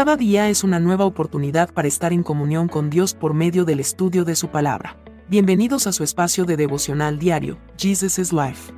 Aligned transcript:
Cada 0.00 0.16
día 0.16 0.48
es 0.48 0.64
una 0.64 0.80
nueva 0.80 1.04
oportunidad 1.04 1.74
para 1.74 1.86
estar 1.86 2.14
en 2.14 2.22
comunión 2.22 2.68
con 2.68 2.88
Dios 2.88 3.12
por 3.12 3.34
medio 3.34 3.66
del 3.66 3.80
estudio 3.80 4.24
de 4.24 4.34
su 4.34 4.48
palabra. 4.48 4.96
Bienvenidos 5.28 5.86
a 5.86 5.92
su 5.92 6.04
espacio 6.04 6.46
de 6.46 6.56
devocional 6.56 7.18
diario, 7.18 7.58
Jesus 7.76 8.18
is 8.18 8.32
Life. 8.32 8.72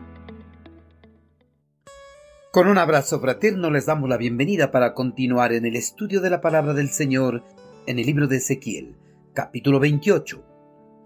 Con 2.50 2.66
un 2.66 2.76
abrazo 2.76 3.20
fraterno 3.20 3.70
les 3.70 3.86
damos 3.86 4.10
la 4.10 4.16
bienvenida 4.16 4.72
para 4.72 4.94
continuar 4.94 5.52
en 5.52 5.64
el 5.64 5.76
estudio 5.76 6.20
de 6.20 6.30
la 6.30 6.40
palabra 6.40 6.74
del 6.74 6.88
Señor 6.88 7.44
en 7.86 8.00
el 8.00 8.06
libro 8.06 8.26
de 8.26 8.38
Ezequiel, 8.38 8.96
capítulo 9.32 9.78
28. 9.78 10.44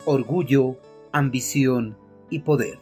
Orgullo, 0.07 0.79
ambición 1.12 1.98
y 2.30 2.39
poder. 2.39 2.79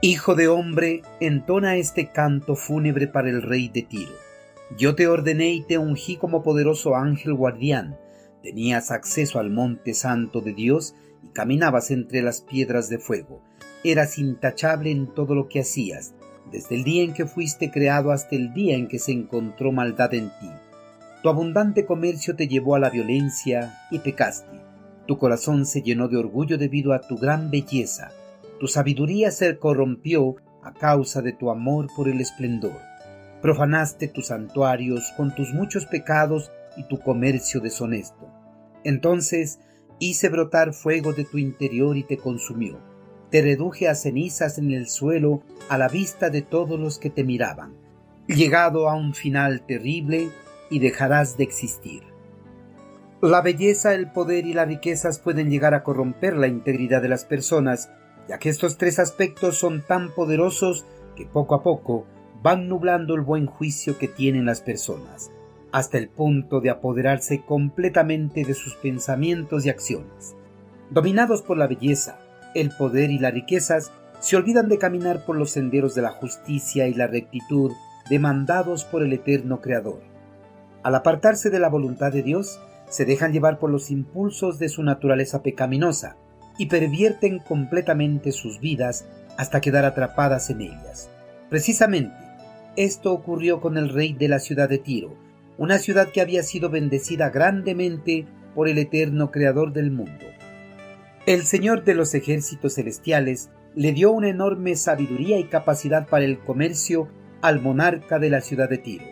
Hijo 0.00 0.36
de 0.36 0.46
hombre, 0.46 1.02
entona 1.18 1.74
este 1.74 2.06
canto 2.12 2.54
fúnebre 2.54 3.08
para 3.08 3.30
el 3.30 3.42
rey 3.42 3.68
de 3.68 3.82
Tiro. 3.82 4.29
Yo 4.76 4.94
te 4.94 5.06
ordené 5.06 5.52
y 5.52 5.62
te 5.62 5.78
ungí 5.78 6.16
como 6.16 6.42
poderoso 6.42 6.96
ángel 6.96 7.34
guardián. 7.34 7.98
Tenías 8.42 8.90
acceso 8.90 9.38
al 9.38 9.50
monte 9.50 9.94
santo 9.94 10.40
de 10.40 10.54
Dios 10.54 10.94
y 11.22 11.28
caminabas 11.28 11.90
entre 11.90 12.22
las 12.22 12.40
piedras 12.40 12.88
de 12.88 12.98
fuego. 12.98 13.42
Eras 13.84 14.18
intachable 14.18 14.90
en 14.90 15.12
todo 15.14 15.34
lo 15.34 15.48
que 15.48 15.60
hacías, 15.60 16.14
desde 16.50 16.76
el 16.76 16.84
día 16.84 17.02
en 17.02 17.12
que 17.12 17.26
fuiste 17.26 17.70
creado 17.70 18.12
hasta 18.12 18.36
el 18.36 18.52
día 18.54 18.76
en 18.76 18.88
que 18.88 18.98
se 18.98 19.12
encontró 19.12 19.72
maldad 19.72 20.14
en 20.14 20.28
ti. 20.40 20.50
Tu 21.22 21.28
abundante 21.28 21.84
comercio 21.84 22.36
te 22.36 22.48
llevó 22.48 22.76
a 22.76 22.78
la 22.78 22.90
violencia 22.90 23.78
y 23.90 23.98
pecaste. 23.98 24.60
Tu 25.06 25.18
corazón 25.18 25.66
se 25.66 25.82
llenó 25.82 26.08
de 26.08 26.16
orgullo 26.16 26.56
debido 26.56 26.92
a 26.92 27.00
tu 27.00 27.16
gran 27.16 27.50
belleza 27.50 28.12
tu 28.60 28.68
sabiduría 28.68 29.30
se 29.30 29.58
corrompió 29.58 30.36
a 30.62 30.74
causa 30.74 31.22
de 31.22 31.32
tu 31.32 31.50
amor 31.50 31.86
por 31.96 32.08
el 32.08 32.20
esplendor. 32.20 32.78
Profanaste 33.42 34.08
tus 34.08 34.26
santuarios 34.26 35.12
con 35.16 35.34
tus 35.34 35.52
muchos 35.52 35.86
pecados 35.86 36.52
y 36.76 36.84
tu 36.84 37.00
comercio 37.00 37.60
deshonesto. 37.60 38.28
Entonces 38.84 39.58
hice 39.98 40.28
brotar 40.28 40.72
fuego 40.72 41.12
de 41.12 41.24
tu 41.24 41.38
interior 41.38 41.96
y 41.96 42.04
te 42.04 42.16
consumió. 42.16 42.78
Te 43.30 43.42
reduje 43.42 43.88
a 43.88 43.94
cenizas 43.94 44.58
en 44.58 44.72
el 44.72 44.88
suelo 44.88 45.42
a 45.68 45.78
la 45.78 45.88
vista 45.88 46.30
de 46.30 46.42
todos 46.42 46.78
los 46.78 46.98
que 46.98 47.10
te 47.10 47.24
miraban. 47.24 47.74
Llegado 48.26 48.88
a 48.88 48.94
un 48.94 49.14
final 49.14 49.64
terrible 49.66 50.30
y 50.68 50.78
dejarás 50.78 51.36
de 51.36 51.44
existir. 51.44 52.02
La 53.22 53.42
belleza, 53.42 53.94
el 53.94 54.10
poder 54.10 54.46
y 54.46 54.54
las 54.54 54.66
riquezas 54.66 55.18
pueden 55.18 55.50
llegar 55.50 55.74
a 55.74 55.82
corromper 55.82 56.36
la 56.36 56.46
integridad 56.46 57.02
de 57.02 57.08
las 57.08 57.24
personas 57.24 57.90
ya 58.30 58.38
que 58.38 58.48
estos 58.48 58.78
tres 58.78 59.00
aspectos 59.00 59.58
son 59.58 59.82
tan 59.82 60.14
poderosos 60.14 60.86
que 61.16 61.26
poco 61.26 61.56
a 61.56 61.62
poco 61.64 62.06
van 62.42 62.68
nublando 62.68 63.14
el 63.14 63.20
buen 63.20 63.46
juicio 63.46 63.98
que 63.98 64.08
tienen 64.08 64.46
las 64.46 64.60
personas, 64.60 65.30
hasta 65.72 65.98
el 65.98 66.08
punto 66.08 66.60
de 66.60 66.70
apoderarse 66.70 67.42
completamente 67.42 68.44
de 68.44 68.54
sus 68.54 68.74
pensamientos 68.76 69.66
y 69.66 69.70
acciones. 69.70 70.34
Dominados 70.90 71.42
por 71.42 71.56
la 71.56 71.66
belleza, 71.66 72.18
el 72.54 72.70
poder 72.70 73.10
y 73.10 73.18
las 73.18 73.34
riquezas, 73.34 73.92
se 74.20 74.36
olvidan 74.36 74.68
de 74.68 74.78
caminar 74.78 75.24
por 75.24 75.36
los 75.36 75.50
senderos 75.50 75.94
de 75.94 76.02
la 76.02 76.10
justicia 76.10 76.88
y 76.88 76.94
la 76.94 77.06
rectitud 77.06 77.72
demandados 78.08 78.84
por 78.84 79.02
el 79.02 79.12
eterno 79.12 79.60
Creador. 79.60 80.00
Al 80.82 80.94
apartarse 80.94 81.50
de 81.50 81.58
la 81.58 81.68
voluntad 81.68 82.12
de 82.12 82.22
Dios, 82.22 82.60
se 82.88 83.04
dejan 83.04 83.32
llevar 83.32 83.58
por 83.58 83.70
los 83.70 83.90
impulsos 83.90 84.58
de 84.58 84.68
su 84.68 84.82
naturaleza 84.82 85.42
pecaminosa, 85.42 86.16
y 86.60 86.66
pervierten 86.66 87.38
completamente 87.38 88.32
sus 88.32 88.60
vidas 88.60 89.06
hasta 89.38 89.62
quedar 89.62 89.86
atrapadas 89.86 90.50
en 90.50 90.60
ellas. 90.60 91.08
Precisamente, 91.48 92.14
esto 92.76 93.12
ocurrió 93.12 93.60
con 93.60 93.76
el 93.76 93.88
rey 93.88 94.12
de 94.12 94.28
la 94.28 94.38
ciudad 94.38 94.68
de 94.68 94.78
Tiro, 94.78 95.16
una 95.58 95.78
ciudad 95.78 96.08
que 96.08 96.20
había 96.20 96.42
sido 96.42 96.70
bendecida 96.70 97.30
grandemente 97.30 98.26
por 98.54 98.68
el 98.68 98.78
eterno 98.78 99.30
Creador 99.30 99.72
del 99.72 99.90
mundo. 99.90 100.26
El 101.26 101.42
Señor 101.44 101.84
de 101.84 101.94
los 101.94 102.14
ejércitos 102.14 102.74
celestiales 102.74 103.50
le 103.74 103.92
dio 103.92 104.10
una 104.10 104.28
enorme 104.28 104.74
sabiduría 104.76 105.38
y 105.38 105.44
capacidad 105.44 106.08
para 106.08 106.24
el 106.24 106.38
comercio 106.38 107.08
al 107.42 107.60
monarca 107.60 108.18
de 108.18 108.30
la 108.30 108.40
ciudad 108.40 108.68
de 108.68 108.78
Tiro. 108.78 109.04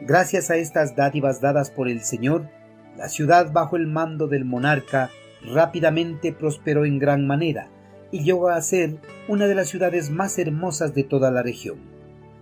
Gracias 0.00 0.50
a 0.50 0.56
estas 0.56 0.94
dádivas 0.94 1.40
dadas 1.40 1.70
por 1.70 1.88
el 1.88 2.02
Señor, 2.02 2.48
la 2.96 3.08
ciudad 3.08 3.52
bajo 3.52 3.76
el 3.76 3.86
mando 3.86 4.28
del 4.28 4.44
monarca 4.44 5.10
rápidamente 5.52 6.32
prosperó 6.32 6.84
en 6.84 6.98
gran 6.98 7.26
manera 7.26 7.68
y 8.10 8.22
llegó 8.22 8.48
a 8.48 8.60
ser 8.60 8.98
una 9.28 9.46
de 9.46 9.54
las 9.54 9.68
ciudades 9.68 10.10
más 10.10 10.38
hermosas 10.38 10.94
de 10.94 11.04
toda 11.04 11.30
la 11.30 11.42
región. 11.42 11.97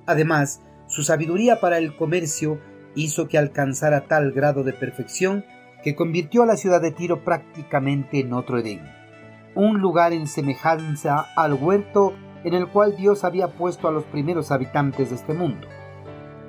Además, 0.07 0.63
su 0.87 1.03
sabiduría 1.03 1.61
para 1.61 1.79
el 1.79 1.97
comercio 1.97 2.61
hizo 2.95 3.29
que 3.29 3.39
alcanzara 3.39 4.07
tal 4.07 4.33
grado 4.33 4.63
de 4.63 4.73
perfección 4.73 5.45
que 5.83 5.95
convirtió 5.95 6.43
a 6.43 6.47
la 6.47 6.57
ciudad 6.57 6.81
de 6.81 6.93
Tiro 6.93 7.25
prácticamente 7.25 8.21
en 8.21 8.33
otro 8.33 8.59
Edén, 8.59 8.81
un 9.55 9.81
lugar 9.81 10.13
en 10.13 10.27
semejanza 10.27 11.27
al 11.37 11.55
huerto 11.55 12.15
en 12.45 12.55
el 12.55 12.69
cual 12.69 12.97
Dios 12.97 13.25
había 13.25 13.49
puesto 13.49 13.89
a 13.89 13.93
los 13.93 14.05
primeros 14.05 14.51
habitantes 14.51 15.11
de 15.11 15.17
este 15.17 15.35
mundo. 15.35 15.67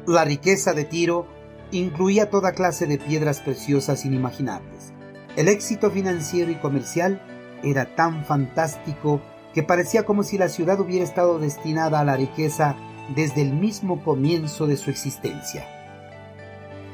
La 0.05 0.23
riqueza 0.23 0.73
de 0.73 0.85
Tiro 0.85 1.27
incluía 1.71 2.29
toda 2.29 2.53
clase 2.53 2.87
de 2.87 2.97
piedras 2.97 3.41
preciosas 3.41 4.05
inimaginables, 4.05 4.93
el 5.37 5.49
éxito 5.49 5.91
financiero 5.91 6.49
y 6.49 6.55
comercial 6.55 7.21
era 7.63 7.93
tan 7.95 8.25
fantástico 8.25 9.21
que 9.53 9.61
parecía 9.61 10.03
como 10.03 10.23
si 10.23 10.39
la 10.39 10.49
ciudad 10.49 10.79
hubiera 10.79 11.05
estado 11.05 11.37
destinada 11.37 11.99
a 11.99 12.03
la 12.03 12.17
riqueza 12.17 12.75
desde 13.15 13.41
el 13.41 13.53
mismo 13.53 14.03
comienzo 14.03 14.67
de 14.67 14.77
su 14.77 14.89
existencia. 14.89 15.65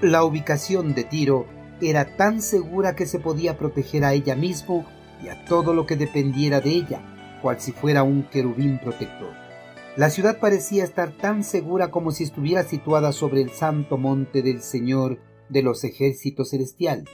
La 0.02 0.24
ubicación 0.24 0.94
de 0.94 1.04
Tiro 1.04 1.46
era 1.82 2.16
tan 2.16 2.42
segura 2.42 2.96
que 2.96 3.06
se 3.06 3.20
podía 3.20 3.58
proteger 3.58 4.06
a 4.06 4.14
ella 4.14 4.36
mismo 4.36 4.86
y 5.24 5.30
a 5.30 5.46
todo 5.46 5.74
lo 5.74 5.86
que 5.86 5.96
dependiera 5.96 6.62
de 6.62 6.72
ella, 6.72 7.02
cual 7.42 7.60
si 7.60 7.72
fuera 7.72 8.04
un 8.04 8.24
querubín 8.24 8.80
protector. 8.80 9.34
La 9.96 10.10
ciudad 10.10 10.40
parecía 10.40 10.84
estar 10.84 11.12
tan 11.12 11.44
segura 11.44 11.92
como 11.92 12.12
si 12.12 12.24
estuviera 12.24 12.64
situada 12.64 13.12
sobre 13.12 13.42
el 13.42 13.52
santo 13.52 13.98
monte 13.98 14.42
del 14.42 14.62
Señor 14.62 15.20
de 15.50 15.62
los 15.62 15.84
ejércitos 15.84 16.50
celestiales 16.50 17.10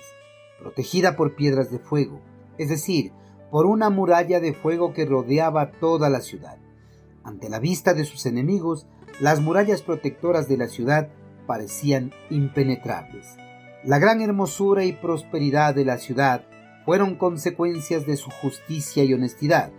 protegida 0.59 1.15
por 1.15 1.35
piedras 1.35 1.71
de 1.71 1.79
fuego, 1.79 2.19
es 2.57 2.69
decir, 2.69 3.11
por 3.49 3.65
una 3.65 3.89
muralla 3.89 4.39
de 4.39 4.53
fuego 4.53 4.93
que 4.93 5.05
rodeaba 5.05 5.71
toda 5.71 6.09
la 6.09 6.21
ciudad. 6.21 6.57
Ante 7.23 7.49
la 7.49 7.59
vista 7.59 7.93
de 7.93 8.05
sus 8.05 8.25
enemigos, 8.25 8.87
las 9.19 9.41
murallas 9.41 9.81
protectoras 9.81 10.47
de 10.47 10.57
la 10.57 10.67
ciudad 10.67 11.09
parecían 11.45 12.11
impenetrables. 12.29 13.37
La 13.83 13.99
gran 13.99 14.21
hermosura 14.21 14.85
y 14.85 14.93
prosperidad 14.93 15.73
de 15.73 15.85
la 15.85 15.97
ciudad 15.97 16.45
fueron 16.85 17.15
consecuencias 17.15 18.05
de 18.05 18.17
su 18.17 18.29
justicia 18.29 19.03
y 19.03 19.13
honestidad, 19.13 19.71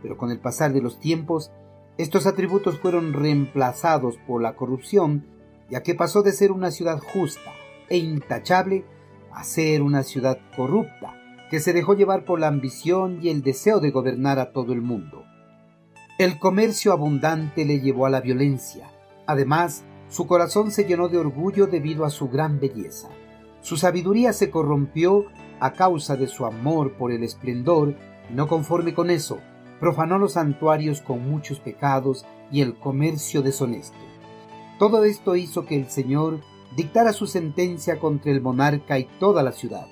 pero 0.00 0.16
con 0.16 0.30
el 0.30 0.40
pasar 0.40 0.72
de 0.72 0.82
los 0.82 0.98
tiempos, 0.98 1.50
estos 1.98 2.26
atributos 2.26 2.78
fueron 2.78 3.12
reemplazados 3.12 4.16
por 4.26 4.42
la 4.42 4.56
corrupción, 4.56 5.26
ya 5.70 5.82
que 5.82 5.94
pasó 5.94 6.22
de 6.22 6.32
ser 6.32 6.52
una 6.52 6.70
ciudad 6.70 6.98
justa 6.98 7.52
e 7.88 7.98
intachable 7.98 8.84
a 9.32 9.44
ser 9.44 9.82
una 9.82 10.02
ciudad 10.02 10.38
corrupta 10.56 11.14
que 11.50 11.60
se 11.60 11.72
dejó 11.72 11.94
llevar 11.94 12.24
por 12.24 12.40
la 12.40 12.48
ambición 12.48 13.18
y 13.22 13.28
el 13.28 13.42
deseo 13.42 13.80
de 13.80 13.90
gobernar 13.90 14.38
a 14.38 14.52
todo 14.52 14.72
el 14.72 14.80
mundo. 14.80 15.24
El 16.22 16.38
comercio 16.38 16.92
abundante 16.92 17.64
le 17.64 17.80
llevó 17.80 18.06
a 18.06 18.10
la 18.10 18.20
violencia. 18.20 18.92
Además, 19.26 19.82
su 20.08 20.28
corazón 20.28 20.70
se 20.70 20.84
llenó 20.84 21.08
de 21.08 21.18
orgullo 21.18 21.66
debido 21.66 22.04
a 22.04 22.10
su 22.10 22.28
gran 22.28 22.60
belleza. 22.60 23.08
Su 23.60 23.76
sabiduría 23.76 24.32
se 24.32 24.48
corrompió 24.48 25.24
a 25.58 25.72
causa 25.72 26.14
de 26.14 26.28
su 26.28 26.46
amor 26.46 26.92
por 26.92 27.10
el 27.10 27.24
esplendor 27.24 27.96
y 28.30 28.34
no 28.34 28.46
conforme 28.46 28.94
con 28.94 29.10
eso, 29.10 29.40
profanó 29.80 30.16
los 30.16 30.34
santuarios 30.34 31.00
con 31.00 31.28
muchos 31.28 31.58
pecados 31.58 32.24
y 32.52 32.60
el 32.60 32.78
comercio 32.78 33.42
deshonesto. 33.42 33.98
Todo 34.78 35.02
esto 35.02 35.34
hizo 35.34 35.66
que 35.66 35.74
el 35.74 35.90
Señor 35.90 36.38
dictara 36.76 37.12
su 37.12 37.26
sentencia 37.26 37.98
contra 37.98 38.30
el 38.30 38.40
monarca 38.40 38.96
y 38.96 39.08
toda 39.18 39.42
la 39.42 39.50
ciudad. 39.50 39.88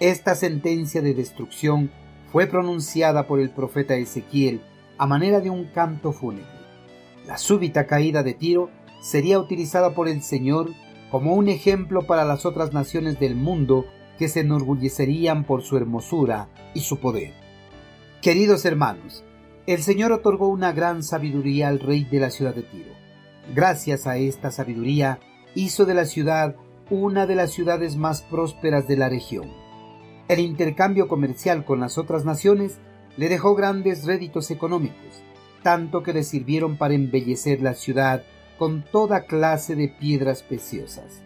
Esta 0.00 0.36
sentencia 0.36 1.02
de 1.02 1.12
destrucción 1.12 1.90
fue 2.32 2.46
pronunciada 2.46 3.26
por 3.26 3.40
el 3.40 3.50
profeta 3.50 3.94
Ezequiel 3.94 4.62
a 4.98 5.06
manera 5.06 5.40
de 5.40 5.50
un 5.50 5.64
canto 5.66 6.12
fúnebre. 6.12 6.46
La 7.26 7.38
súbita 7.38 7.86
caída 7.86 8.22
de 8.22 8.34
Tiro 8.34 8.70
sería 9.00 9.38
utilizada 9.38 9.94
por 9.94 10.08
el 10.08 10.22
Señor 10.22 10.70
como 11.10 11.34
un 11.34 11.48
ejemplo 11.48 12.02
para 12.02 12.24
las 12.24 12.44
otras 12.46 12.72
naciones 12.72 13.18
del 13.20 13.34
mundo 13.36 13.86
que 14.18 14.28
se 14.28 14.40
enorgullecerían 14.40 15.44
por 15.44 15.62
su 15.62 15.76
hermosura 15.76 16.48
y 16.74 16.80
su 16.80 16.98
poder. 16.98 17.32
Queridos 18.20 18.64
hermanos, 18.64 19.24
el 19.66 19.82
Señor 19.82 20.12
otorgó 20.12 20.48
una 20.48 20.72
gran 20.72 21.02
sabiduría 21.02 21.68
al 21.68 21.80
rey 21.80 22.04
de 22.04 22.20
la 22.20 22.30
ciudad 22.30 22.54
de 22.54 22.62
Tiro. 22.62 22.92
Gracias 23.54 24.06
a 24.06 24.16
esta 24.16 24.50
sabiduría, 24.50 25.20
hizo 25.54 25.84
de 25.84 25.94
la 25.94 26.04
ciudad 26.04 26.56
una 26.90 27.26
de 27.26 27.34
las 27.34 27.50
ciudades 27.50 27.96
más 27.96 28.22
prósperas 28.22 28.86
de 28.88 28.96
la 28.96 29.08
región. 29.08 29.50
El 30.28 30.40
intercambio 30.40 31.08
comercial 31.08 31.64
con 31.64 31.80
las 31.80 31.98
otras 31.98 32.24
naciones 32.24 32.78
le 33.16 33.28
dejó 33.28 33.54
grandes 33.54 34.04
réditos 34.04 34.50
económicos, 34.50 35.22
tanto 35.62 36.02
que 36.02 36.12
le 36.12 36.24
sirvieron 36.24 36.76
para 36.76 36.94
embellecer 36.94 37.60
la 37.60 37.74
ciudad 37.74 38.22
con 38.58 38.84
toda 38.90 39.24
clase 39.24 39.74
de 39.76 39.88
piedras 39.88 40.42
preciosas. 40.42 41.22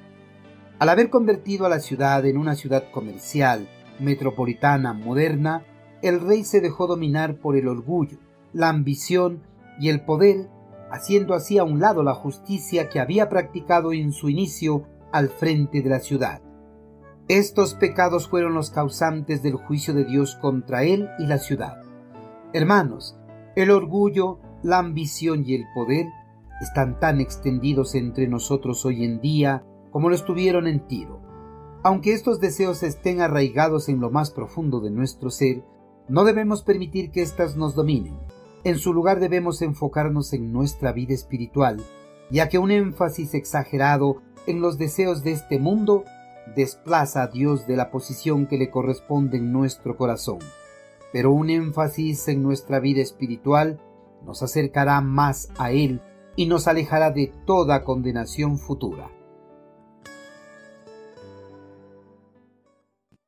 Al 0.79 0.88
haber 0.88 1.11
convertido 1.11 1.67
a 1.67 1.69
la 1.69 1.81
ciudad 1.81 2.25
en 2.25 2.37
una 2.37 2.55
ciudad 2.55 2.85
comercial, 2.90 3.69
metropolitana, 3.99 4.93
moderna, 4.93 5.64
el 6.02 6.20
rey 6.20 6.44
se 6.44 6.61
dejó 6.61 6.87
dominar 6.87 7.37
por 7.37 7.56
el 7.56 7.67
orgullo, 7.67 8.19
la 8.52 8.69
ambición 8.69 9.43
y 9.81 9.88
el 9.88 10.02
poder, 10.02 10.49
haciendo 10.91 11.34
así 11.34 11.58
a 11.58 11.64
un 11.64 11.81
lado 11.81 12.02
la 12.02 12.14
justicia 12.14 12.88
que 12.88 13.00
había 13.00 13.29
practicado 13.29 13.93
en 13.93 14.12
su 14.12 14.29
inicio 14.29 14.84
al 15.12 15.29
frente 15.29 15.82
de 15.82 15.91
la 15.91 16.00
ciudad. 16.00 16.41
Estos 17.29 17.75
pecados 17.75 18.27
fueron 18.27 18.55
los 18.55 18.71
causantes 18.71 19.43
del 19.43 19.57
juicio 19.57 19.93
de 19.93 20.07
Dios 20.07 20.37
contra 20.41 20.85
él 20.85 21.11
y 21.19 21.27
la 21.27 21.37
ciudad. 21.37 21.83
Hermanos, 22.55 23.19
el 23.55 23.71
orgullo, 23.71 24.39
la 24.63 24.79
ambición 24.79 25.45
y 25.45 25.55
el 25.55 25.67
poder 25.75 26.07
están 26.63 26.99
tan 26.99 27.21
extendidos 27.21 27.95
entre 27.95 28.29
nosotros 28.29 28.87
hoy 28.87 29.05
en 29.05 29.21
día 29.21 29.63
como 29.91 30.09
lo 30.09 30.15
estuvieron 30.15 30.67
en 30.67 30.87
Tiro. 30.87 31.21
Aunque 31.83 32.15
estos 32.15 32.41
deseos 32.41 32.83
estén 32.83 33.21
arraigados 33.21 33.91
en 33.91 34.01
lo 34.01 34.11
más 34.11 34.31
profundo 34.31 34.81
de 34.81 34.91
nuestro 34.91 35.29
ser, 35.29 35.63
no 36.09 36.25
debemos 36.25 36.63
permitir 36.63 37.11
que 37.11 37.21
éstas 37.21 37.57
nos 37.57 37.75
dominen. 37.75 38.19
En 38.65 38.79
su 38.79 38.95
lugar 38.95 39.21
debemos 39.21 39.61
enfocarnos 39.61 40.33
en 40.33 40.51
nuestra 40.51 40.93
vida 40.93 41.13
espiritual, 41.13 41.77
ya 42.31 42.49
que 42.49 42.59
un 42.59 42.71
énfasis 42.71 43.35
exagerado 43.35 44.23
en 44.47 44.63
los 44.63 44.79
deseos 44.79 45.23
de 45.23 45.33
este 45.33 45.59
mundo 45.59 46.05
desplaza 46.55 47.23
a 47.23 47.29
Dios 47.29 47.67
de 47.67 47.77
la 47.77 47.91
posición 47.91 48.47
que 48.47 48.59
le 48.59 48.71
corresponde 48.71 49.39
en 49.39 49.50
nuestro 49.53 49.97
corazón. 49.97 50.41
Pero 51.12 51.33
un 51.33 51.50
énfasis 51.50 52.29
en 52.29 52.43
nuestra 52.43 52.81
vida 52.81 53.00
espiritual 53.00 53.81
nos 54.25 54.43
acercará 54.43 55.00
más 55.00 55.49
a 55.59 55.71
Él 55.73 56.03
y 56.37 56.45
nos 56.47 56.69
alejará 56.69 57.11
de 57.11 57.33
toda 57.47 57.83
condenación 57.85 58.59
futura. 58.59 59.11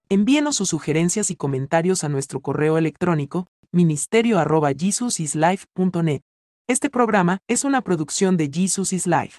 Envíenos 0.09 0.57
sus 0.57 0.71
sugerencias 0.71 1.31
y 1.31 1.37
comentarios 1.37 2.03
a 2.03 2.09
nuestro 2.09 2.41
correo 2.41 2.79
electrónico 2.79 3.47
ministerio.jesusislife.net. 3.73 6.23
Este 6.69 6.91
programa 6.91 7.39
es 7.49 7.65
una 7.65 7.81
producción 7.83 8.37
de 8.37 8.51
Jesus 8.53 8.93
is 8.93 9.07
Life. 9.07 9.29